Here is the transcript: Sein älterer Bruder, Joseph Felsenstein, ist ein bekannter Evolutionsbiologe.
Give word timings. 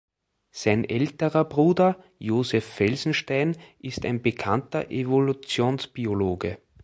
Sein 0.49 0.83
älterer 0.83 1.45
Bruder, 1.45 2.03
Joseph 2.17 2.65
Felsenstein, 2.65 3.55
ist 3.77 4.03
ein 4.03 4.23
bekannter 4.23 4.89
Evolutionsbiologe. 4.89 6.57